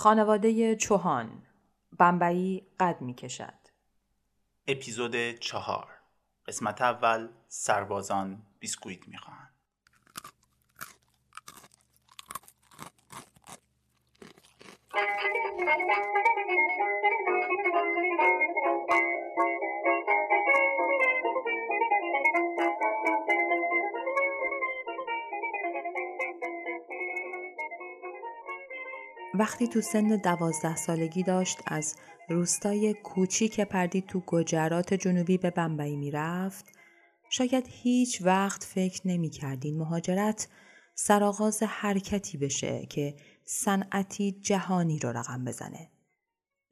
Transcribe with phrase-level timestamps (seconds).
[0.00, 1.42] خانواده چوهان
[1.98, 3.54] بمبئی قد می کشد
[4.66, 5.88] اپیزود چهار.
[6.46, 9.54] قسمت اول سربازان بیسکویت می‌خواهند.
[29.40, 31.96] وقتی تو سن دوازده سالگی داشت از
[32.28, 36.64] روستای کوچیک پردی تو گجرات جنوبی به بمبئی می‌رفت
[37.30, 40.48] شاید هیچ وقت فکر نمی کردین مهاجرت
[40.94, 45.90] سرآغاز حرکتی بشه که صنعتی جهانی رو رقم بزنه.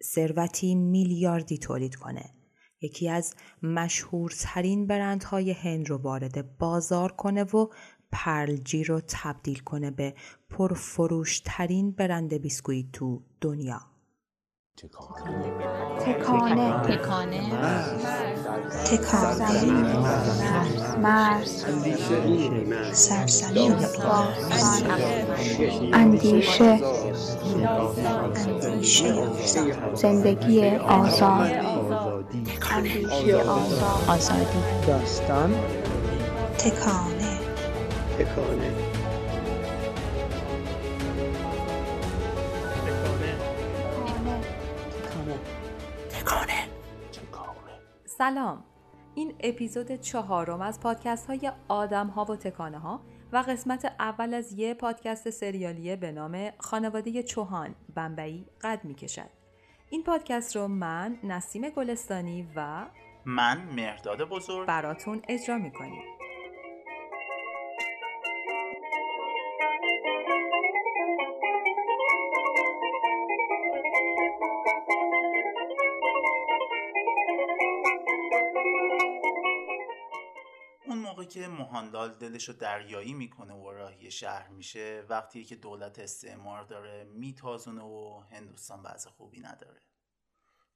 [0.05, 2.35] ثروتی میلیاردی تولید کنه.
[2.81, 7.69] یکی از مشهورترین برندهای هند رو وارد بازار کنه و
[8.12, 10.15] پرلجی رو تبدیل کنه به
[10.51, 13.81] پرفروشترین برند بیسکویت تو دنیا.
[14.77, 16.73] تکانه.
[16.87, 17.42] تکانه.
[18.84, 19.83] تکانه.
[20.98, 21.64] مرز
[22.92, 23.75] سرزمین.
[25.92, 26.81] اندیشه.
[28.36, 29.29] اندیشه.
[29.95, 31.51] زندگی آزاد.
[32.70, 34.09] اندیشه آزاد.
[34.09, 35.55] آزادی داستان.
[36.59, 37.17] تکانه
[38.19, 38.88] تکانه
[48.06, 48.64] سلام
[49.14, 53.00] این اپیزود چهارم از پادکست های آدم ها و تکانه ها
[53.33, 59.30] و قسمت اول از یه پادکست سریالیه به نام خانواده چوهان بمبئی قد می کشد.
[59.91, 62.86] این پادکست رو من نسیم گلستانی و
[63.24, 66.17] من مهرداد بزرگ براتون اجرا می کنیم.
[81.58, 88.20] مهاندال دلشو دریایی می‌کنه و راهی شهر میشه وقتی که دولت استعمار داره میتازونه و
[88.30, 89.80] هندوستان وضع خوبی نداره.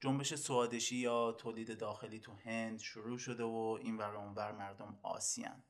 [0.00, 5.64] جنبش سوادشی یا تولید داخلی تو هند شروع شده و این ور اونور مردم آسیان.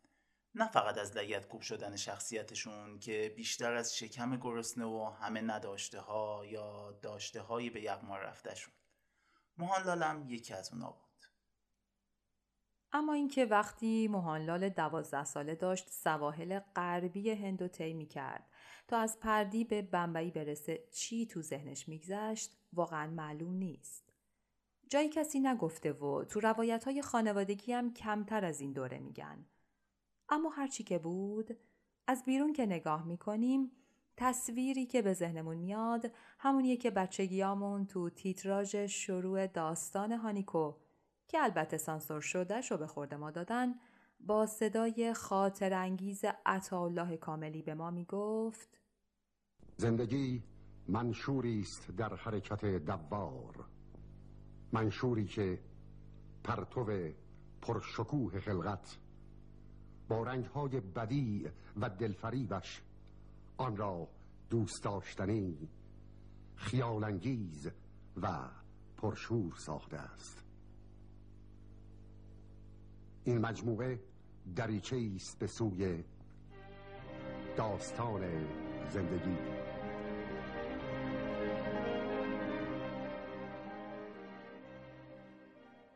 [0.55, 6.01] نه فقط از لگت کوب شدن شخصیتشون که بیشتر از شکم گرسنه و همه نداشته
[6.01, 8.75] ها یا داشته هایی به یغما رفتشون
[9.59, 11.12] مهانلالم یکی از اونا بود.
[12.93, 18.47] اما اینکه وقتی موهانلال دوازده ساله داشت سواحل غربی هندو طی کرد
[18.89, 24.13] تا از پردی به بمبئی برسه چی تو ذهنش میگذشت واقعا معلوم نیست.
[24.89, 29.47] جایی کسی نگفته و تو روایت های خانوادگی هم کمتر از این دوره میگن.
[30.29, 31.57] اما هرچی که بود
[32.07, 33.73] از بیرون که نگاه می‌کنیم
[34.17, 40.75] تصویری که به ذهنمون میاد همونیه که بچگیامون تو تیتراژ شروع داستان هانیکو
[41.33, 43.75] که البته سانسور شدهش رو به خورده ما دادن
[44.21, 48.79] با صدای خاطر انگیز عطاالله کاملی به ما می‌گفت
[49.77, 50.43] زندگی
[50.89, 53.65] منشوری است در حرکت دوار.
[54.73, 55.61] منشوری که
[56.45, 57.13] پرتو
[57.63, 58.99] پرشکوه خلقت
[60.09, 61.51] با رنگهای بدی
[61.81, 62.83] و دلفریبش
[63.57, 64.09] آن را
[64.51, 65.69] دوست داشتنی
[66.57, 67.71] خیالانگیز
[68.17, 68.49] و
[68.97, 70.52] پرشور ساخته است.
[73.25, 74.01] این مجموعه
[74.57, 76.05] دریچه است به سوی
[77.57, 78.47] داستان
[78.91, 79.37] زندگی.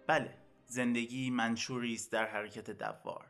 [0.07, 3.27] بله زندگی منشوری است در حرکت دوار.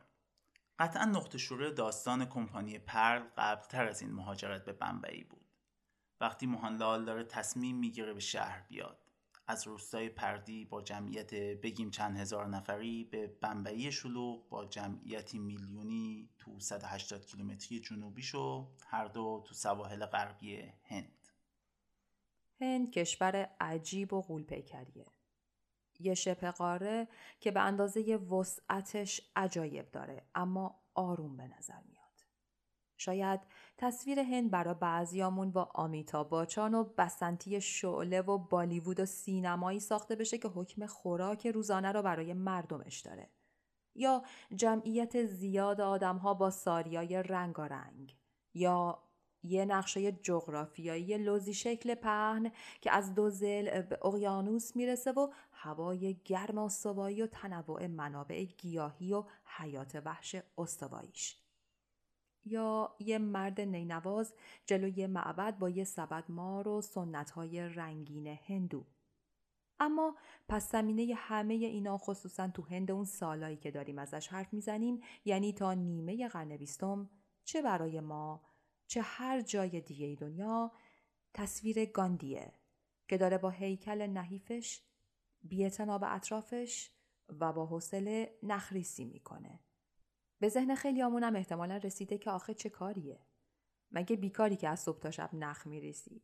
[0.79, 5.45] قطعا نقطه شروع داستان کمپانی پرل قبلتر از این مهاجرت به بمبئی بود.
[6.21, 9.06] وقتی مهانلال داره تصمیم می‌گیره به شهر بیاد.
[9.47, 16.29] از روستای پردی با جمعیت بگیم چند هزار نفری به بمبئی شلوغ با جمعیتی میلیونی
[16.37, 21.17] تو 180 کیلومتری جنوبیشو هر دو تو سواحل غربی هند
[22.61, 25.05] هند کشور عجیب و غولپیکریه.
[25.99, 27.07] یه شبه قاره
[27.39, 31.96] که به اندازه وسعتش عجایب داره اما آروم به نظر میاد.
[32.97, 33.39] شاید
[33.77, 40.15] تصویر هند برا بعضیامون با آمیتا باچان و بسنتی شعله و بالیوود و سینمایی ساخته
[40.15, 43.29] بشه که حکم خوراک روزانه رو برای مردمش داره.
[43.95, 44.23] یا
[44.55, 48.17] جمعیت زیاد آدمها با ساریای رنگارنگ
[48.53, 49.03] یا
[49.43, 52.51] یه نقشه جغرافیایی لوزی شکل پهن
[52.81, 59.13] که از دو زل به اقیانوس می‌رسه و هوای گرم استوایی و تنوع منابع گیاهی
[59.13, 59.23] و
[59.57, 61.46] حیات وحش استواییش.
[62.51, 64.33] یا یه مرد نینواز
[64.65, 68.85] جلوی معبد با یه سبد مار و سنتهای رنگین هندو.
[69.79, 70.15] اما
[70.47, 75.53] پس زمینه همه اینا خصوصا تو هند اون سالایی که داریم ازش حرف می‌زنیم یعنی
[75.53, 77.09] تا نیمه قرن بیستم
[77.43, 78.41] چه برای ما
[78.87, 80.71] چه هر جای دیگه دنیا
[81.33, 82.53] تصویر گاندیه
[83.07, 84.81] که داره با هیکل نحیفش
[85.43, 86.91] بیعتنا به اطرافش
[87.29, 89.59] و با حوصله نخریسی می‌کنه.
[90.39, 93.19] به ذهن خیلی هم احتمالا رسیده که آخه چه کاریه؟
[93.91, 96.23] مگه بیکاری که از صبح تا شب نخ میریسی؟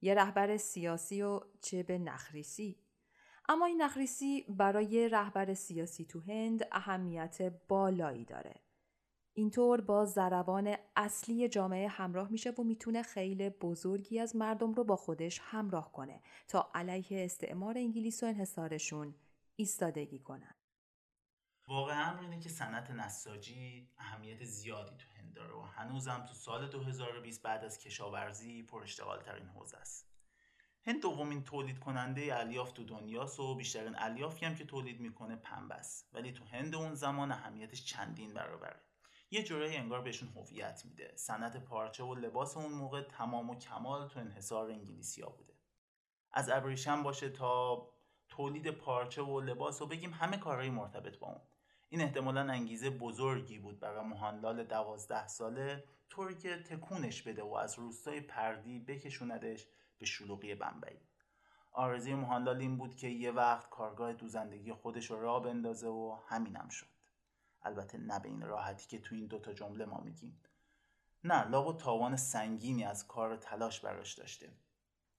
[0.00, 2.78] یه رهبر سیاسی و چه به نخریسی؟
[3.48, 8.54] اما این نخریسی برای رهبر سیاسی تو هند اهمیت بالایی داره.
[9.32, 14.96] اینطور با زروان اصلی جامعه همراه میشه و می‌تونه خیلی بزرگی از مردم رو با
[14.96, 19.14] خودش همراه کنه تا علیه استعمار انگلیس و انحصارشون
[19.56, 20.54] ایستادگی کنن.
[21.66, 27.42] واقعا اینه که صنعت نساجی اهمیت زیادی تو هند داره و هنوزم تو سال 2020
[27.42, 30.10] بعد از کشاورزی پر اشتغال ترین حوزه است.
[30.86, 35.74] هند دومین تولید کننده الیاف تو دنیاست و بیشترین الیافی هم که تولید می‌کنه پنبه
[35.74, 36.08] است.
[36.12, 38.80] ولی تو هند اون زمان اهمیتش چندین برابره.
[39.30, 41.16] یه جورایی انگار بهشون هویت میده.
[41.16, 45.54] صنعت پارچه و لباس اون موقع تمام و کمال تو انحصار انگلیسیا بوده.
[46.32, 47.88] از ابریشم باشه تا
[48.28, 51.40] تولید پارچه و لباس و بگیم همه کارهای مرتبط با اون.
[51.88, 57.78] این احتمالا انگیزه بزرگی بود برای مهانلال دوازده ساله طوری که تکونش بده و از
[57.78, 59.66] روستای پردی بکشوندش
[59.98, 61.00] به شلوغی بمبئی.
[61.72, 66.68] آرزوی مهانلال این بود که یه وقت کارگاه دوزندگی خودش رو راه بندازه و همینم
[66.68, 66.86] شد.
[67.62, 70.40] البته نه به این راحتی که تو این دوتا جمله ما میگیم.
[71.24, 74.52] نه لابا تاوان سنگینی از کار تلاش براش داشته.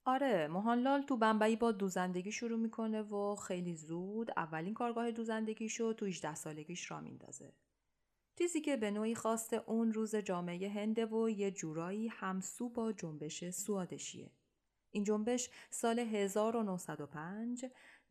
[0.07, 6.05] آره مهانلال تو بمبئی با دوزندگی شروع می‌کنه و خیلی زود اولین کارگاه دوزندگیشو تو
[6.05, 7.53] 18 سالگیش را میندازه.
[8.37, 13.49] چیزی که به نوعی خواست اون روز جامعه هنده و یه جورایی همسو با جنبش
[13.49, 14.31] سوادشیه.
[14.91, 17.65] این جنبش سال 1905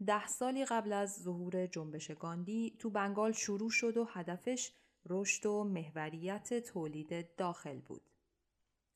[0.06, 4.72] ده سالی قبل از ظهور جنبش گاندی تو بنگال شروع شد و هدفش
[5.06, 8.10] رشد و محوریت تولید داخل بود.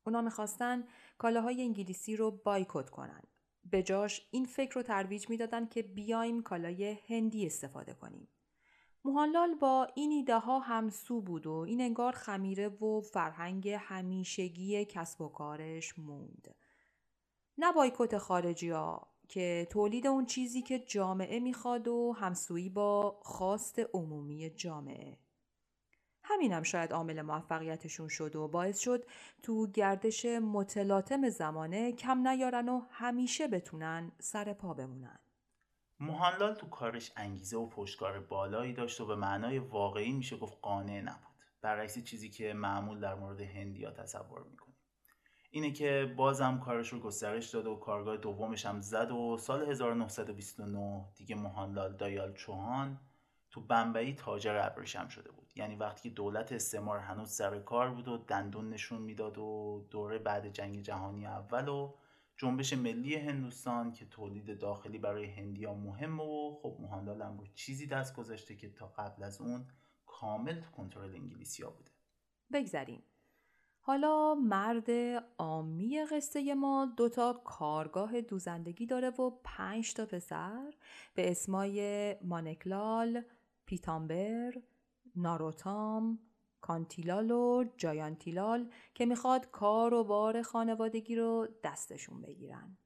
[0.09, 0.85] اونا می‌خواستن
[1.19, 3.23] کالاهای انگلیسی رو بایکوت کنن.
[3.65, 8.29] به جاش این فکر رو ترویج می‌دادن که بیایم کالای هندی استفاده کنیم.
[9.05, 15.21] موهانلال با این ایده ها همسو بود و این انگار خمیره و فرهنگ همیشگی کسب
[15.21, 16.55] و کارش موند.
[17.59, 23.79] نه بایکوت خارجی ها که تولید اون چیزی که جامعه می‌خواد و همسویی با خواست
[23.95, 25.19] عمومی جامعه.
[26.31, 29.05] همینم شاید عامل موفقیتشون شد و باعث شد
[29.43, 35.19] تو گردش متلاطم زمانه کم نیارن و همیشه بتونن سر پا بمونن.
[36.01, 41.01] موهانلال تو کارش انگیزه و پشتکار بالایی داشت و به معنای واقعی میشه گفت قانع
[41.01, 41.29] نبود.
[41.63, 44.77] برعکس چیزی که معمول در مورد هندیا تصور می‌کنیم.
[45.51, 51.05] اینه که بازم کارش رو گسترش داد و کارگاه دومش هم زد و سال 1929
[51.17, 53.01] دیگه موهانلال دایال چوهان
[53.51, 58.09] تو بمبئی تاجر ابریشم شده بود یعنی وقتی که دولت استعمار هنوز سر کار بود
[58.09, 61.95] و دندون نشون می‌داد و دوره بعد جنگ جهانی اول و
[62.37, 68.17] جنبش ملی هندوستان که تولید داخلی برای هندیا مهم و خب موهانلال هم چیزی دست
[68.17, 69.67] گذاشته که تا قبل از اون
[70.07, 71.91] کامل کنترل انگلیسیا بوده.
[72.53, 73.03] بگذریم.
[73.81, 74.91] حالا مرد
[75.39, 80.75] آمی قصه ما دوتا کارگاه دوزندگی داره و پنج تا پسر
[81.15, 83.23] به اسمای مانکلال،
[83.67, 84.53] پیتامبر،
[85.19, 86.19] ناروتام،
[86.61, 92.79] کانتیلال و جایانتیلال که می‌خواد کار و بار خانوادگی رو دستشون بگیرن.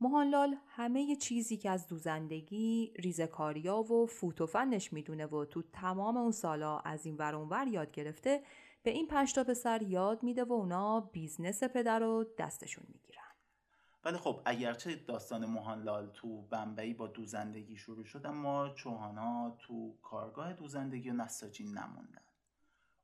[0.00, 6.78] موهانلال همه چیزی که از دوزندگی، ریزکاریا و فوتوفنش می‌دونه و تو تمام اون سالا
[6.78, 8.42] از این ور ور یاد گرفته
[8.82, 13.15] به این پنج تا پسر یاد میده و اونا business پدر رو دستشون می‌گیرن.
[14.06, 20.52] ولی خب اگرچه داستان موهانلال تو بمبئی با دوزندگی شروع شد اما چوهانا تو کارگاه
[20.52, 22.22] دوزندگی و نساجی نموندن.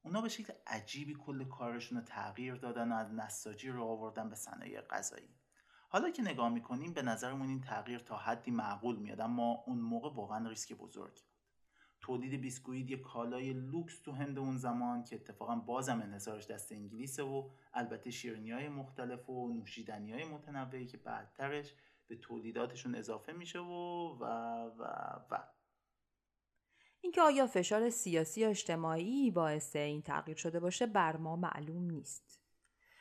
[0.03, 4.37] اونا به شکل عجیبی کل کارشون رو تغییر دادن و از نساجی رو آوردن به
[4.37, 5.29] صنایع غذایی.
[5.89, 10.15] حالا که نگاه می‌کنیم به نظرمون این تغییر تا حدی معقول میاد اما اون موقع
[10.15, 11.23] واقعا ریسک بزرگی
[12.03, 17.23] تولید بیسکویت یه کالای لوکس تو هند اون زمان که اتفاقا بازم انحصارش دست انگلیسه
[17.23, 21.75] و البته شیرنی های مختلف و نوشیدنی های متنوعی که بعدترش
[22.09, 24.25] به تولیداتشون اضافه میشه و و
[24.79, 24.85] و
[25.31, 25.39] و
[27.01, 32.41] اینکه آیا فشار سیاسی یا اجتماعی باعث این تغییر شده باشه بر ما معلوم نیست.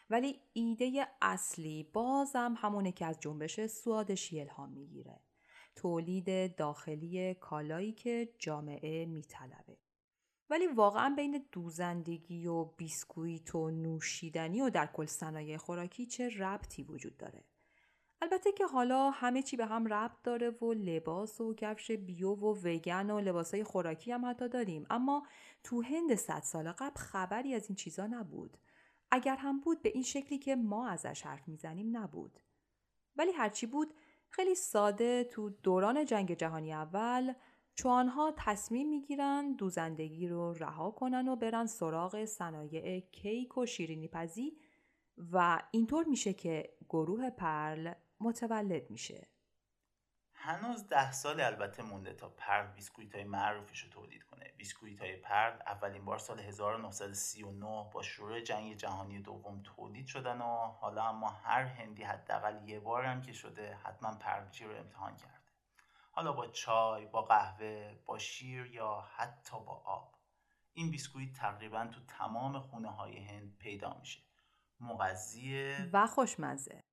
[0.10, 5.20] ولی ایده اصلی بازم همونه که از جنبش سوادشی الهام می‌گیره.
[5.76, 9.78] تولید داخلی کالایی که جامعه میطلبه.
[10.50, 16.84] ولی واقعا بین دوزندگی و بیسکویت و نوشیدنی و در کل صنایع خوراکی چه ربطی
[16.84, 17.44] وجود داره؟
[18.22, 22.56] البته که حالا همه چی به هم ربط داره و لباس و کفش بیو و
[22.64, 24.86] وگن و لباسای خوراکی هم حتی داریم.
[24.90, 25.28] اما
[25.64, 28.58] تو هند صد سال قبل خبری از این چیزا نبود.
[29.12, 32.40] اگر هم بود به این شکلی که ما ازش حرف می‌زنیم نبود.
[33.16, 33.94] ولی هرچی بود
[34.32, 37.34] خیلی ساده تو دوران جنگ جهانی اول
[37.76, 44.58] چوانها تصمیم می‌گیرن دوزندگی رو رها کنن و برن سراغ صنایع کیک و شیرینی پزی
[45.32, 49.28] و اینطور میشه که گروه Parle متولد میشه.
[50.44, 54.54] هنوز ده سال البته مونده تا Parle بیسکویت های معروفش رو تولید کنه.
[54.58, 60.68] بیسکویت های Parle اولین بار سال 1939 با شروع جنگ جهانی دوم تولید شدن و
[60.68, 65.52] حالا اما هر هندی حداقل یه بار هم که شده حتما Parle-G رو امتحان کرده.
[66.12, 70.16] حالا با چای، با قهوه، با شیر یا حتی با آب.
[70.74, 74.20] این بیسکویت تقریبا تو تمام خونه های هند پیدا میشه.
[74.80, 76.84] مغذیه و خوشمزه.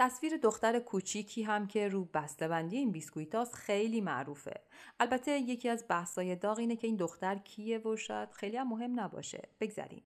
[0.00, 4.60] تصویر دختر کوچیکی هم که رو بسته‌بندی این بیسکویتاست خیلی معروفه.
[5.00, 9.00] البته یکی از بحثای داغ اینه که این دختر کیه و شاید خیلی هم مهم
[9.00, 9.48] نباشه.
[9.60, 10.04] بگذریم.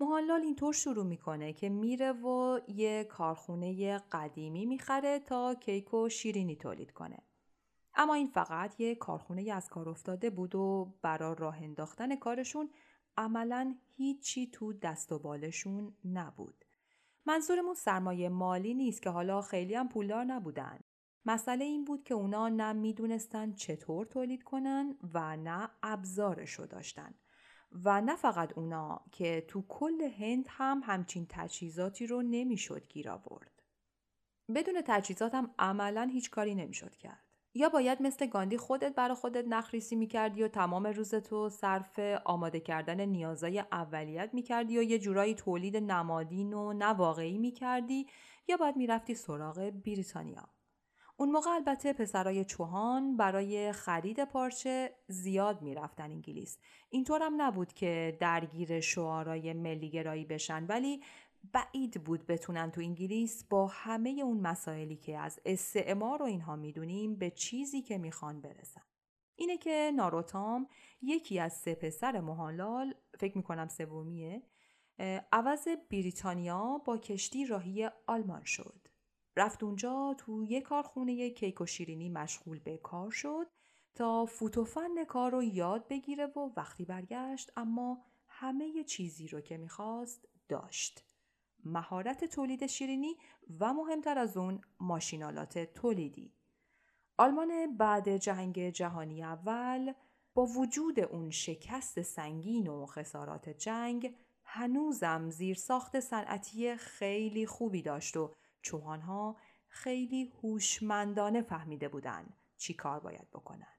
[0.00, 6.56] موهانلال اینطور شروع می‌کنه که میره و یه کارخونه قدیمی می‌خره تا کیک و شیرینی
[6.56, 7.18] تولید کنه.
[7.94, 12.70] اما این فقط یه کارخونه از کار افتاده بود و برا راه انداختن کارشون
[13.16, 16.64] عملا هیچی تو دست و بالشون نبود.
[17.26, 20.80] منظورمون سرمایه مالی نیست که حالا خیلی هم پولدار نبودن.
[21.24, 27.14] مسئله این بود که اونا نه می‌دونستن چطور تولید کنن و نه ابزارشو داشتن.
[27.84, 33.62] و نه فقط اونا که تو کل هند هم همچین تجهیزاتی رو نمی‌شد گیر آورد.
[34.54, 37.23] بدون تجهیزات هم عملا هیچ کاری نمی‌شد کرد.
[37.54, 43.00] یا باید مثل گاندی خودت برا خودت نخریسی می‌کردی و تمام روزتو صرف آماده کردن
[43.00, 48.06] نیازای اولیت می‌کردی و یه جورایی تولید نمادین و نواقعی می‌کردی
[48.48, 50.48] یا باید می‌رفتی سراغ بریتانیا.
[51.16, 56.58] اون موقع البته پسرای چوهان برای خرید پارچه زیاد می‌رفتن انگلیس.
[56.90, 61.00] اینطور هم نبود که درگیر شعارای ملیگرایی بشن ولی
[61.52, 67.16] بعید بود بتونن تو انگلیس با همه اون مسائلی که از استعمار و اینها می‌دونیم
[67.16, 68.82] به چیزی که می‌خوان برسن.
[69.36, 70.68] اینه که ناروتام
[71.02, 74.42] یکی از سه پسر مهالال فکر می‌کنم سومیه
[75.32, 78.88] عوض بریتانیا با کشتی راهی آلمان شد.
[79.36, 83.46] رفت اونجا تو یه کارخونه کیک و شیرینی مشغول به کار شد
[83.94, 90.28] تا فوتوفن کار رو یاد بگیره و وقتی برگشت اما همه چیزی رو که می‌خواست
[90.48, 91.04] داشت.
[91.64, 93.16] مهارت تولید شیرینی
[93.60, 96.32] و مهمتر از اون ماشینالات تولیدی.
[97.18, 99.92] آلمان بعد جنگ جهانی اول
[100.34, 108.16] با وجود اون شکست سنگین و خسارات جنگ هنوزم زیر ساخت صنعتی خیلی خوبی داشت
[108.16, 109.36] و چوهانها
[109.68, 113.73] خیلی هوشمندانه فهمیده بودن چی کار باید بکنن.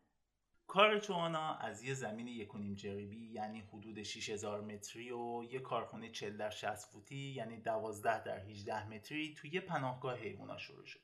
[0.75, 6.37] کار چوانا از یه زمین یکونیم جریبی یعنی حدود 6000 متری و یه کارخونه 40
[6.37, 10.99] در 60 فوتی یعنی 12 در 18 متری توی یه پناهگاه حیوونا شروع شد.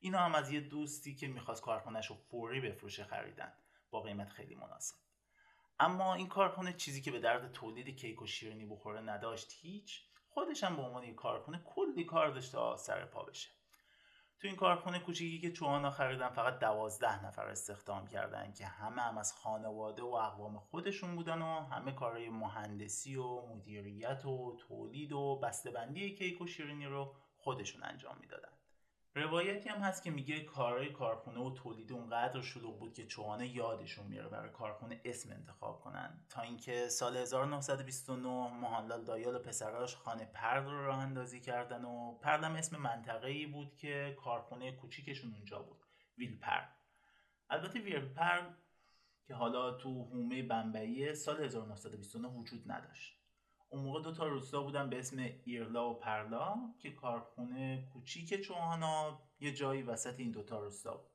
[0.00, 3.52] اینا هم از یه دوستی که می‌خواست کارخونهش رو فوری بفروشه خریدن.
[3.90, 4.96] با قیمت خیلی مناسب.
[5.80, 10.64] اما این کارخونه چیزی که به درد تولید کیک و شیرینی بخوره نداشت هیچ خودش
[10.64, 13.48] هم به عنوان یک کارخونه کلی کار داشته تا سر پا بشه.
[14.40, 19.18] تو این کارخونه کوچیکی که چوانا خریدن فقط دوازده نفر استخدام کردن که همه هم
[19.18, 25.40] از خانواده و اقوام خودشون بودن و همه کارهای مهندسی و مدیریت و تولید و
[25.42, 28.57] بسته‌بندی کیک و شیرینی رو خودشون انجام می‌دادن.
[29.14, 34.06] روایتی هم هست که میگه کارهای کارخونه و تولید اونقدر شلوغ بود که چوانه یادشون
[34.06, 36.20] میره برای کارخونه اسم انتخاب کنن.
[36.28, 38.28] تا اینکه سال 1929
[38.60, 43.46] مهانلال دایال و پسراش خانه پرد رو راه اندازی کردن و پردم اسم منطقه ای
[43.46, 45.84] بود که کارخونه کوچیکشون اونجا بود
[46.18, 46.76] ویل پرد
[47.50, 48.56] البته ویل پرد
[49.24, 53.18] که حالا تو هومه بمبئی سال 1929 وجود نداشت.
[53.68, 59.20] اون موقع دو تا روستا بودن به اسم ایرلا و پرلا که کارخونه کوچیک چوهانا
[59.40, 61.10] یه جایی وسط این دوتا روستا بود.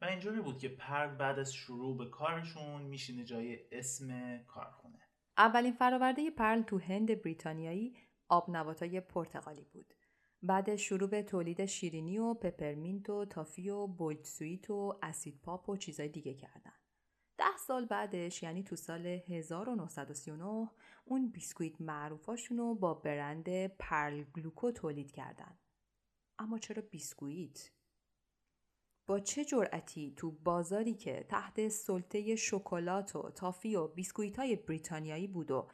[0.00, 4.98] و اینجوری بود که Parle بعد از شروع به کارشون میشینه جای اسم کارخونه.
[5.38, 7.96] اولین فراورده Parle تو هند بریتانیایی
[8.28, 9.94] آب نباتای پرتقالی بود.
[10.42, 15.68] بعد شروع به تولید شیرینی و peppermint و تافی و boiled sweet و acid pop
[15.68, 16.79] و چیزای دیگه کردن.
[17.40, 20.70] ده سال بعدش یعنی تو سال 1939
[21.04, 25.58] اون بیسکویت معروفاشون رو با برند Parle Gluco تولید کردن.
[26.38, 27.70] اما چرا بیسکویت؟
[29.06, 35.26] با چه جرأتی تو بازاری که تحت سلطه شکلات و تافی و بیسکویت های بریتانیایی
[35.26, 35.68] بود و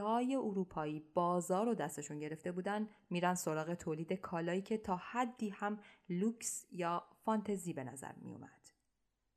[0.00, 5.78] های اروپایی بازار رو دستشون گرفته بودن میرن سراغ تولید کالایی که تا حدی هم
[6.08, 8.68] لوکس یا فانتزی به نظر میومد.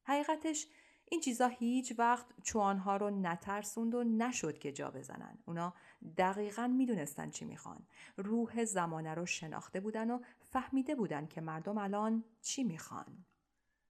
[0.04, 0.68] حقیقتش
[1.10, 5.38] این چیزا هیچ وقت چوانها رو نترسوند و نشد که جا بزنن.
[5.46, 5.74] اونا
[6.18, 7.88] دقیقا می‌دونستن چی می‌خوان.
[8.18, 13.26] روح زمانه رو شناخته بودن و فهمیده بودن که مردم الان چی می‌خوان.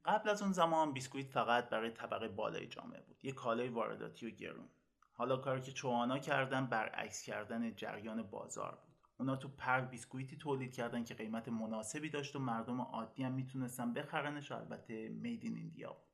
[0.06, 3.26] قبل از اون زمان بیسکویت فقط برای طبقه بالای جامعه بود.
[3.26, 4.70] یه کالای وارداتی و گرون.
[5.14, 8.96] حالا کاری که چوانا کردن برعکس کردن جریان بازار بود.
[9.20, 13.94] اونا تو پر بیسکویتی تولید کردن که قیمت مناسبی داشت و مردم عادی هم می‌تونستن
[13.94, 16.07] بخرنش البته میدین ایندیا بود.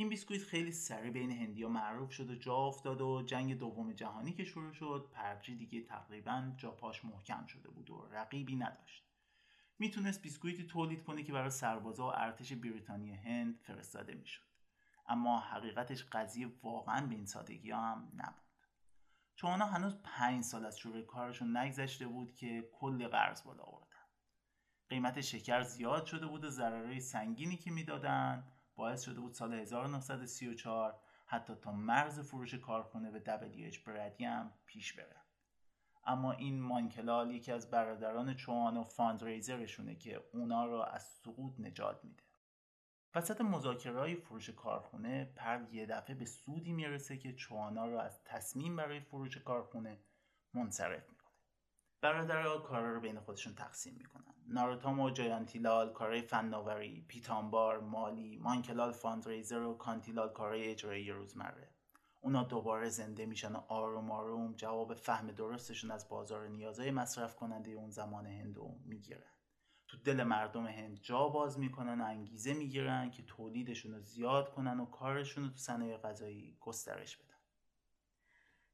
[0.00, 4.32] این بیسکویت خیلی سریع بین هندیا معروف شد و جا افتاد و جنگ دوم جهانی
[4.32, 5.10] که شروع شد.
[5.12, 9.04] پرچی دیگه تقریبا جا پاش محکم شده بود و رقیبی نداشت.
[9.78, 14.42] می‌تونست بیسکویتی تولید کنه که برای سربازا و ارتش بریتانیا هند فرستاده می‌شد.
[15.08, 18.42] اما حقیقتش قضیه واقعا به این سادگی هم نبود.
[19.34, 23.96] چون هنوز پنج سال از شروع کارشون نگذشته بود که کل قرض بالا آوردن.
[24.88, 28.52] قیمت شکر زیاد شده بود و ضررهای سنگینی که می‌دادن.
[28.78, 34.92] باعث شده بود سال 1934 حتی تا مرز فروش کارخونه به WH Brady هم پیش
[34.92, 35.16] بره.
[36.04, 41.60] اما این مانکلال یکی از برادران چوان و fundraiser شونه که اونا را از سقوط
[41.60, 42.22] نجات میده.
[43.14, 48.24] وسط مذاکره های فروش کارخونه Parle یه دفعه به سودی می‌رسه که چوانا را از
[48.24, 49.98] تصمیم برای فروش کارخونه
[50.54, 51.17] منصرف می‌کنه.
[52.00, 54.34] برادرها کارا رو بین خودشون تقسیم می‌کنن.
[54.46, 61.74] ناروتام و جایانتیلال کارهای فناوری پیتانبار مالی مانکلال fundraiser و کانتیلال کارهای اجرایی روزمره.
[62.20, 67.70] اونا دوباره زنده میشن و آروم آروم جواب فهم درستشون از بازار نیازهای مصرف کننده
[67.70, 69.32] اون زمان هندو می‌گیرن.
[69.88, 74.80] تو دل مردم هند جا باز می‌کنن و انگیزه می‌گیرن که تولیدشون رو زیاد کنن
[74.80, 77.37] و کارشون رو تو صنایع غذایی گسترش بدن.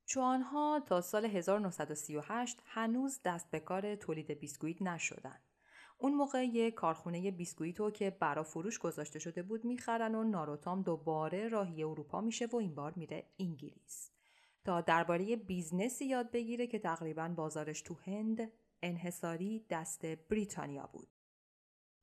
[0.06, 5.40] چوانها تا سال 1938 هنوز دست به کار تولید بیسکویت نشدن.
[5.98, 11.48] اون موقع یه کارخونه بیسکویتو که برا فروش گذاشته شده بود می‌خرن و ناروتام دوباره
[11.48, 14.10] راهی اروپا میشه و این بار میره انگلیس
[14.64, 21.08] تا درباره بیزنسی یاد بگیره که تقریبا بازارش تو هند انحصاری دست بریتانیا بود.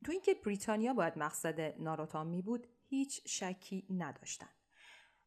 [0.06, 4.61] تو اینکه بریتانیا باید مقصد ناروتام می بود هیچ شکی نداشتن.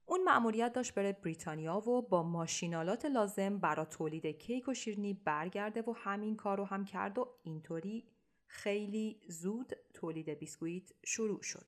[0.07, 5.83] اون مأموریت داشت بره بریتانیا و با ماشین‌آلات لازم برای تولید کیک و شیرنی برگرده
[5.83, 8.09] و همین کار رو هم کرد و اینطوری
[8.47, 11.67] خیلی زود تولید بیسکویت شروع شد.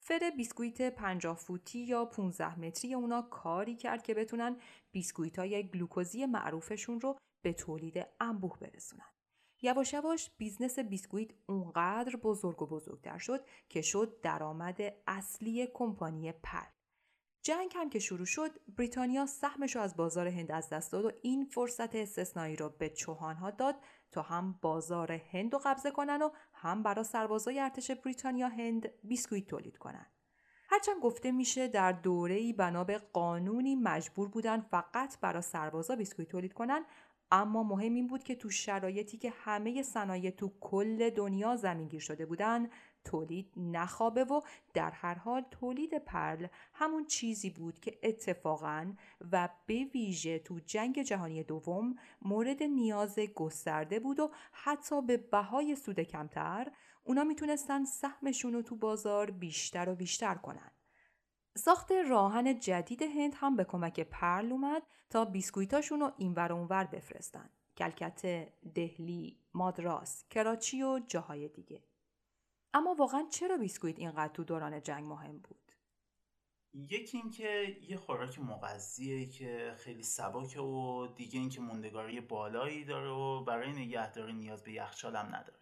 [0.00, 4.56] فر بیسکویت 50 فوتی یا 15 متری اونا کاری کرد که بتونن
[4.92, 9.04] بیسکویت های گلوکوزی معروفشون رو به تولید انبوه برسونن.
[9.62, 16.77] یواش یواش بیزنس بیسکویت اونقدر بزرگ و بزرگتر شد که شد درآمد اصلی کمپانی Parle.
[17.42, 21.12] جنگ هم که شروع شد بریتانیا سهمش رو از بازار هند از دست داد و
[21.22, 23.74] این فرصت استثنایی رو به چوهانها داد
[24.10, 29.46] تا هم بازار هند رو قبضه کنن و هم برای سربازای ارتش بریتانیا هند بیسکویت
[29.46, 30.06] تولید کنن.
[30.70, 36.52] هرچند گفته میشه در دوره‌ای بنا به قانونی مجبور بودن فقط برای سربازا بیسکویت تولید
[36.52, 36.84] کنن
[37.30, 42.26] اما مهم این بود که تو شرایطی که همه صنایع تو کل دنیا زمینگیر شده
[42.26, 42.68] بودن
[43.04, 44.40] تولید نخوابه و
[44.74, 48.92] در هر حال تولید پرل همون چیزی بود که اتفاقا
[49.32, 55.76] و به ویژه تو جنگ جهانی دوم مورد نیاز گسترده بود و حتی به بهای
[55.76, 56.72] سود کمتر
[57.04, 60.70] اونا می‌تونستن سهمشون رو تو بازار بیشتر و بیشتر کنن.
[61.56, 67.50] ساخت راهن جدید هند هم به کمک پرل اومد تا بیسکویتاشون رو اینور اونور بفرستن.
[67.76, 71.87] کلکته، دهلی، مادراس، کراچی و جاهای دیگه.
[72.74, 75.72] اما واقعا چرا بیسکویت اینقدر تو دوران جنگ مهم بود؟
[76.74, 83.44] یکی اینکه یه خوراک مغذیه که خیلی سبکه و دیگه اینکه موندگاری بالایی داره و
[83.44, 85.58] برای نگهداری نیاز به یخچال هم نداره.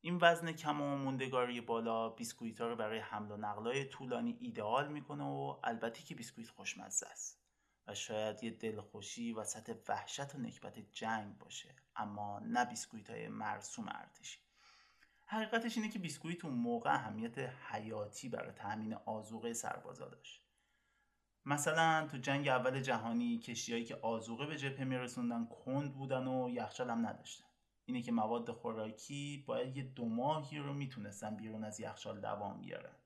[0.00, 4.92] این وزن کم و موندگاری بالا بیسکویت ها رو برای حمل و نقلای طولانی ایدئال
[4.92, 7.42] می‌کنه و البته که بیسکویت خوشمزه است
[7.86, 13.88] و شاید یه دلخوشی وسط وحشت و نکبت جنگ باشه اما نه بیسکویت های مرسوم
[13.88, 14.38] ارتشی
[15.32, 20.42] حقیقتش اینه که بیسکویت اون موقع اهمیت حیاتی برای تامین آزوقه سربازا داشت.
[21.44, 26.90] مثلا تو جنگ اول جهانی کشتیهایی که آزوقه به جبهه میرسوندن کند بودن و یخچال
[26.90, 27.44] هم نداشتن.
[27.84, 32.96] اینه که مواد خوراکی باید یه دو ماهی رو می‌تونستن بیرون از یخچال دوام بیارن.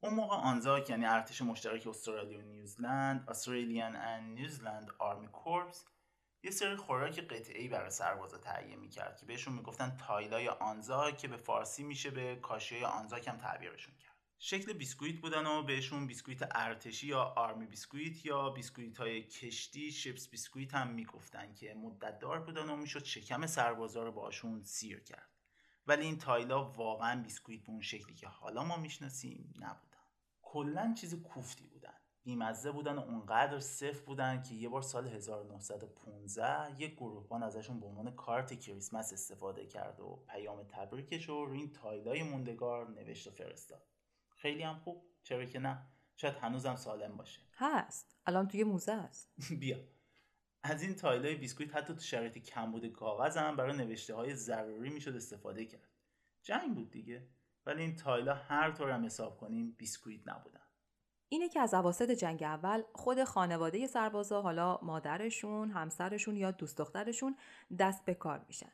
[0.00, 5.84] اون موقع آنزاک یعنی ارتش مشترک استرالیا و نیوزلند Australian and New Zealand Army Corps
[6.44, 11.28] یه سری خوراک قطعی برای سربازا تهیه می‌کرد که بهشون می‌گفتن tile ای آنزاک که
[11.28, 14.14] به فارسی میشه به کاشی آنزاکم تعبیرشون کرد.
[14.38, 20.28] شکل بیسکویت بودن و بهشون بیسکویت ارتشی یا army biscuit یا بیسکویت های کشتی ship's
[20.28, 25.28] biscuit هم می‌گفتن که مدت دار بودن و می‌شد شکم سربازا رو باشون سیر کرد.
[25.86, 29.98] ولی این tile ا واقعا بیسکویت به اون شکلی که حالا ما می‌شناسیم نبودن.
[30.42, 31.93] کلا چیز کوفتی بودن.
[32.24, 37.86] بیمزه بودن و اونقدر سفت بودن که یه بار سال 1915 یک گروهبان ازشون به
[37.86, 43.26] عنوان کارت کریسمس استفاده کرد و پیام تبریکش رو روی این tile ای موندگار نوشت
[43.26, 43.82] و فرستاد.
[44.28, 47.40] خیلی هم خوب چرا که نه؟ شاید هنوزم سالم باشه.
[47.52, 48.16] هست.
[48.26, 49.78] الان توی موزه است بیا.
[50.62, 54.90] از این tile ای بیسکویت حتی تو شرایط کمبود کاغذ هم برای نوشته های ضروری
[54.90, 55.88] می‌شد استفاده کرد.
[56.42, 57.28] جنگ بود دیگه
[57.66, 60.63] ولی این tile ا هر طور هم حساب کنیم بیسکویت نبودن.
[61.28, 67.36] اینه که از اواسط جنگ اول خود خانواده سربازا حالا مادرشون، همسرشون یا دوست دخترشون
[67.78, 68.72] دست به کار میشن.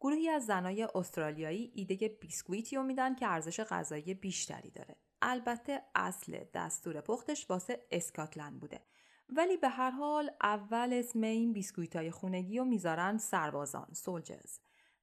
[0.00, 4.96] گروهی از زنای استرالیایی ایده بیسکویتی رو میدن که ارزش غذایی بیشتری داره.
[5.22, 8.80] البته اصل دستور پختش واسه اسکاتلند بوده.
[9.28, 14.58] ولی به هر حال اول اسم این بیسکویت های خونگی رو می‌ذارن سربازان، soldiers.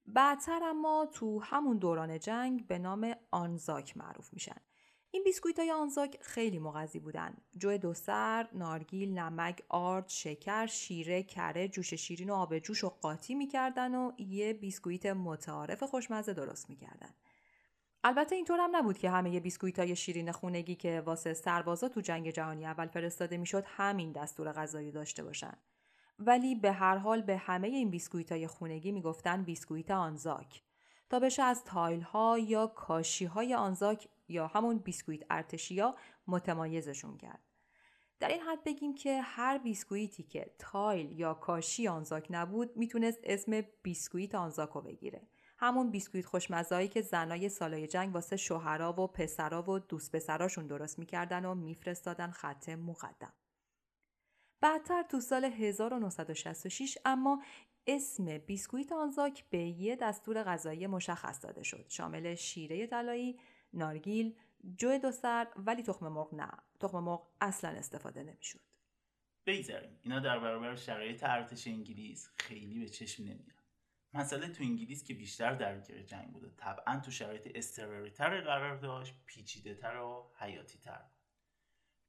[0.05, 4.61] بعدتر اما تو همون دوران جنگ به نام آنزاک معروف میشن.
[5.11, 7.37] این بیسکویت های آنزاک خیلی مغذی بودن.
[7.57, 12.89] جو دو سر، نارگیل، نمک، آرد، شکر، شیره، کره، جوش شیرین و آب جوش و
[12.89, 17.13] قاطی می‌کردن و یه بیسکویت متعارف خوشمزه درست می‌کردن.
[18.03, 22.31] البته اینطور هم نبود که همه بیسکویت های شیرین خونگی که واسه سربازا تو جنگ
[22.31, 25.53] جهانی اول فرستاده می‌شد همین دستور غذایی داشته باشن.
[26.19, 30.63] ولی به هر حال به همه این بیسکویت های خونگی می‌گفتن بیسکویت آنزاک
[31.09, 35.95] تا بشه از tile ها یا کاشی های آنزاک یا همون بیسکویت ارتشیا
[36.27, 37.39] متمایزشون کرد.
[38.19, 43.61] در این حد بگیم که هر بیسکویتی که tile یا کاشی آنزاک نبود می‌تونست اسم
[43.83, 45.27] بیسکویت آنزاکو بگیره.
[45.59, 50.99] همون بیسکویت خوشمزایی که زنای سالای جنگ واسه شوهرا و پسرا و دوست پسراشون درست
[50.99, 53.33] می‌کردن و میفرستادن خط مقدم.
[54.61, 57.41] بعدتر تو سال 1966 اما
[57.87, 61.85] اسم بیسکویت آنزاک به یه دستور غذایی مشخص داده شد.
[61.89, 63.39] شامل شیره طلایی،
[63.73, 64.35] نارگیل،
[64.77, 66.49] جو دو سر ولی تخم مرغ نه.
[66.79, 68.59] تخم مرغ اصلا استفاده نمی‌شد.
[69.45, 69.99] بگذاریم.
[70.01, 73.57] اینا در برابر شرایط ارتش انگلیس خیلی به چشم نمیاد.
[74.13, 78.77] مسئله تو انگلیس که بیشتر درگیر جنگ بود و طبعا تو شرایط اضطراری تر قرار
[78.77, 81.01] داشت پیچیده تر و حیاتی تر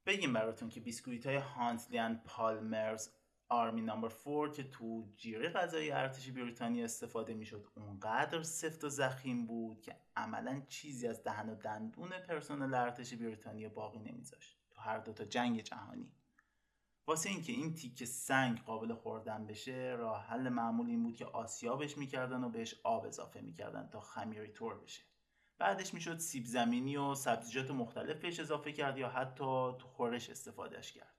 [0.06, 3.10] بگیم براتون که بیسکویت های هانتلیان پالمرز
[3.48, 9.46] آرمی نمبر 4 که تو جیره غذایی ارتش بریتانیا استفاده می‌شد اونقدر سفت و زخیم
[9.46, 14.58] بود که عملا چیزی از دهن و دندون پرسنل ارتش بریتانیا باقی نمیذاشت.
[14.70, 16.12] تو هر دوتا جنگ جهانی.
[17.06, 21.98] واسه اینکه این تیکه سنگ قابل خوردن بشه راه حل معمول این بود که آسیابش
[21.98, 25.02] می‌کردن و بهش آب اضافه می‌کردن تا خمیری طور بشه.
[25.58, 30.92] بعدش می‌شد سیب زمینی و سبزیجات مختلف بهش اضافه کرد یا حتی تو خورش استفادهش
[30.92, 31.17] کرد.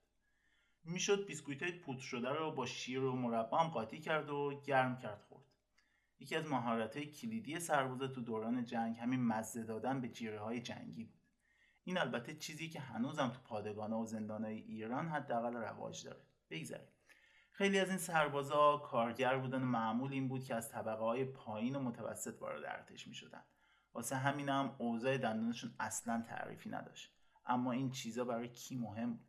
[0.89, 4.97] می‌شد بیسکویت های پودر شده رو با شیر و مربا هم قاطی کرد و گرم
[4.97, 5.45] کرد خورد.
[6.19, 10.61] یکی از مهارت های کلیدی سربازا تو دوران جنگ همین مزه دادن به جیره های
[10.61, 11.19] جنگی بود.
[11.83, 16.21] این البته چیزی که هنوزم تو پادگانه و های ایران حداقل رواج داره.
[16.49, 16.87] بگذاریم
[17.51, 21.75] خیلی از این سربازا کارگر بودن و معمول این بود که از طبقه های پایین
[21.75, 23.43] و متوسط وارد ارتش می شدن.
[23.93, 27.13] واسه همینم هم اوضاع دندونشون اصلا تعریفی نداشت.
[27.45, 29.28] اما این چیزا برای کی مهم بود؟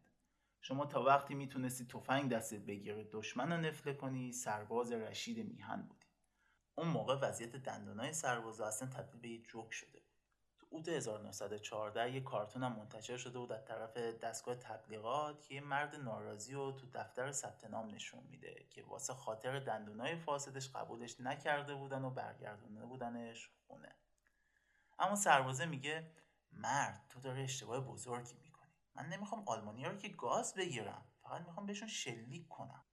[0.61, 6.07] شما تا وقتی می‌تونستی تفنگ دستت بگیره دشمن رو نفله کنی سرباز رشید میهن بودی.
[6.75, 10.11] اون موقع وضعیت دندونای سربازا اصلا تبدیل به یه جوک شده بود.
[10.59, 15.61] تو اوت 1914 یه کارتون هم منتشر شده بود از طرف دستگاه تبلیغات که یه
[15.61, 21.21] مرد ناراضی رو تو دفتر ثبت نام نشون میده که واسه خاطر دندونای فاسدش قبولش
[21.21, 23.97] نکرده بودن و برگردونده بودنش خونه.
[24.99, 26.11] اما سربازه میگه
[26.53, 28.50] مرد تو داره اشتباه بزرگی
[28.95, 32.85] من نمی‌خوام آلمانی رو که گاز بگیرم فقط می‌خوام بهشون شلیک کنم.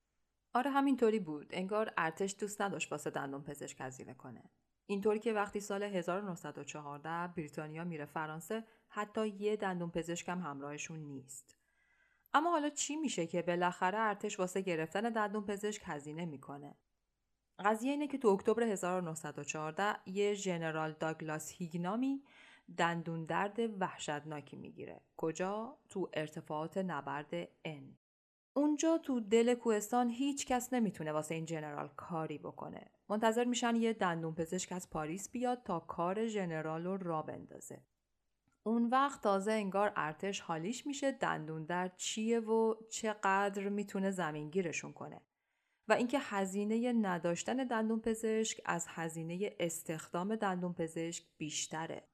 [0.53, 1.47] آره همینطوری بود.
[1.49, 4.43] انگار ارتش دوست نداشت واسه دندون پزشک هزینه کنه.
[4.86, 11.57] اینطوری که وقتی سال 1914 بریتانیا میره فرانسه حتی یه دندون پزشک هم همراهشون نیست.
[12.33, 16.75] اما حالا چی میشه که بالاخره ارتش واسه گرفتن دندون پزشک هزینه می‌کنه؟
[17.60, 22.23] قضیه اینه که تو اکتبر 1914 یه ژنرال داگلاس هیگنامی
[22.77, 25.01] دندون درد وحشتناکی می‌گیره.
[25.17, 27.95] کجا؟ تو ارتفاعات نبرد N.
[28.53, 32.91] اونجا تو دل کوهستان هیچ کس نمی‌تونه واسه این جنرال کاری بکنه.
[33.10, 37.82] منتظر میشن یه دندون پزشک از پاریس بیاد تا کار جنرال رو را بندازه.
[38.63, 45.21] اون وقت تازه انگار ارتش حالیش میشه دندون درد چیه و چقدر می‌تونه زمینگیرشون کنه.
[45.88, 52.08] و اینکه هزینه نداشتن دندون پزشک از هزینه استخدام دندون پزشک بیشتره.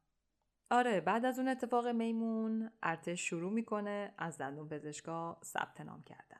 [0.73, 6.39] آره بعد از اون اتفاق میمون ارتش شروع می‌کنه از دندون پزشکا ثبت نام کردن.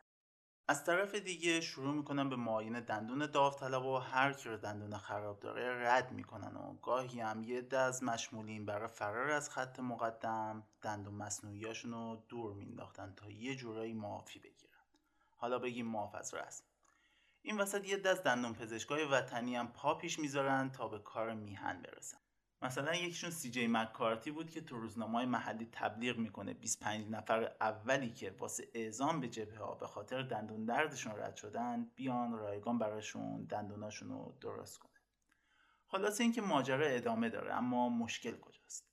[0.68, 5.40] از طرف دیگه شروع می‌کنن به معاینه دندون داوطلب و هر کی رو دندون خراب
[5.40, 10.64] داره رد می‌کنن و گاهی هم یه عده از مشمولین برای فرار از خط مقدم
[10.82, 14.84] دندون مصنوعیاشون رو دور مینداختن تا یه جورایی معافی بگیرن.
[15.38, 16.64] حالا بگیم معاف از رسم.
[17.42, 21.82] این وسط یه از دندون پزشکای وطنی هم پا پیش می‌ذارن تا به کار میهن
[21.82, 22.23] برسن.
[22.64, 26.54] مثلا یکیشون سی جی مکارتی بود که تو روزنامه محلی تبلیغ می‌کنه.
[26.54, 31.86] 25 نفر اولی که واسه اعزام به جبهه ها به خاطر دندون دردشون رد شدن
[31.96, 34.92] بیان رایگان براشون دندوناشون رو درست کنه.
[35.88, 38.88] خلاصه اینکه ماجرا ادامه داره اما مشکل کجاست؟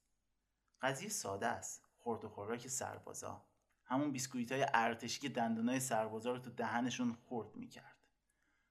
[0.82, 1.88] قضیه ساده است.
[1.98, 3.44] خورد و خوراک سربازا.
[3.84, 7.96] همون بیسکویت های ارتشی که دندونای سربازا رو تو دهنشون خورد می‌کرد.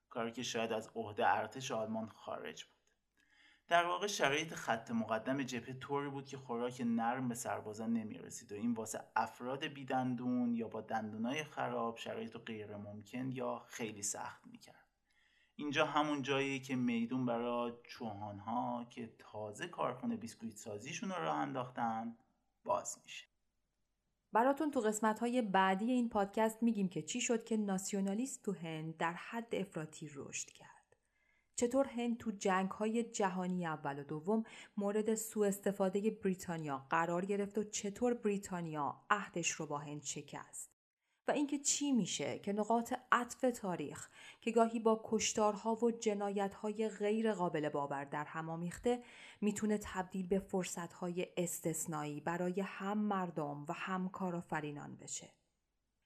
[0.09, 2.78] کاری که شاید از عهده ارتش آلمان خارج بود.
[3.69, 8.55] در واقع شرایط خط مقدم جبهه طوری بود که خوراک نرم به سربازان نمی‌رسید و
[8.55, 14.85] این واسه افراد بیدندون یا با دندونای خراب شرایط غیر ممکن یا خیلی سخت می‌کرد
[15.55, 21.37] اینجا همون جایی که میدون برای چوهان ها که تازه کارخونه بیسکویت سازیشون رو راه
[21.37, 22.17] انداختن
[22.63, 23.25] باز میشه
[24.33, 28.97] براتون تو قسمت های بعدی این پادکست میگیم که چی شد که ناسیونالیست تو هند
[28.97, 30.78] در حد افراطی رشد کرد.
[31.59, 34.43] چطور هند تو جنگ های جهانی اول و دوم
[34.77, 40.71] مورد سوء استفاده بریتانیا قرار گرفت و چطور بریتانیا عهدش رو با هند شکست
[41.27, 44.09] و اینکه چی میشه که نقاط عطف تاریخ
[44.41, 49.03] که گاهی با کشتارها و جنایتهای غیر قابل باور در هم آمیخته
[49.41, 55.38] می‌تونه تبدیل به فرصتهای استثنایی برای هم مردم و هم کارآفرینان بشه.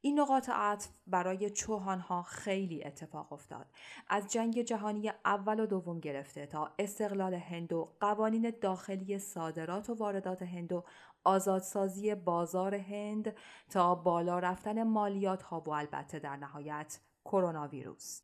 [0.06, 3.66] این نقاط عطف برای چوهان ها خیلی اتفاق افتاد.
[4.10, 9.94] از جنگ جهانی اول و دوم گرفته تا استقلال هند و قوانین داخلی صادرات و
[9.94, 10.84] واردات هند و
[11.24, 13.36] آزادسازی بازار هند
[13.70, 18.22] تا بالا رفتن مالیات ها و البته در نهایت کرونا ویروس.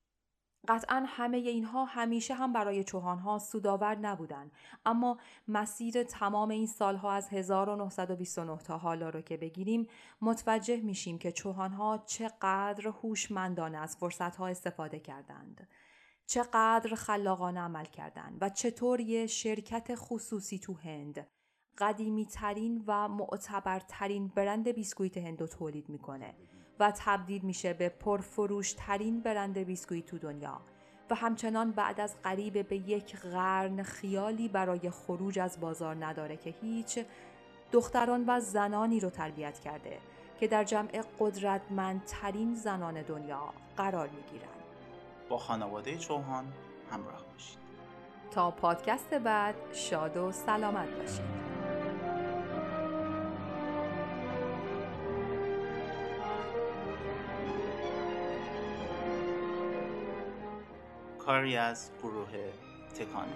[0.67, 4.51] قطعا همه اینها همیشه هم برای چوهانها سودآور نبودن
[4.85, 5.17] اما
[5.47, 9.87] مسیر تمام این سالها از 1929 تا حالا رو که بگیریم
[10.21, 15.67] متوجه میشیم که چوهانها چقدر هوشمندانه از فرصتها استفاده کردند.
[16.25, 21.27] چقدر خلاقانه عمل کردند و چطور یه شرکت خصوصی تو هند
[21.77, 26.33] قدیمی ترین و معتبرترین برند بیسکویت هندو تولید می‌کنه.
[26.79, 30.61] و تبدیل میشه به پرفروش ترین برند بیسکویت تو دنیا.
[31.09, 36.49] و همچنان بعد از قریب به یک قرن خیالی برای خروج از بازار نداره که
[36.61, 36.99] هیچ
[37.71, 39.97] دختران و زنانی رو تربیت کرده
[40.39, 44.49] که در جمع قدرتمندترین زنان دنیا قرار می‌گیرن
[45.29, 46.45] با خانواده چوهان
[46.91, 47.59] همراه باشید.
[48.31, 51.48] تا پادکست بعد شاد و سلامت باشید.
[61.29, 62.27] کاری از گروه
[62.95, 63.33] تکانه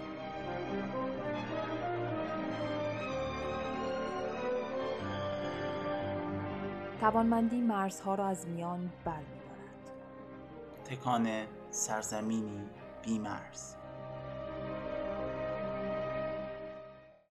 [7.00, 9.90] توانمندی مرزها را از میان برمیدارد.
[10.84, 12.70] تکانه سرزمینی
[13.02, 13.74] بیمرز.